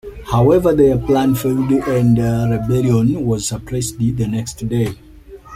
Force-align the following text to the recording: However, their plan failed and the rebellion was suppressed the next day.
However, 0.31 0.73
their 0.73 0.97
plan 0.97 1.35
failed 1.35 1.71
and 1.71 2.17
the 2.17 2.47
rebellion 2.57 3.23
was 3.23 3.47
suppressed 3.47 3.99
the 3.99 4.09
next 4.27 4.67
day. 4.67 4.97